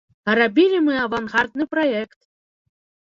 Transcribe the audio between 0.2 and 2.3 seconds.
А рабілі мы авангардны праект!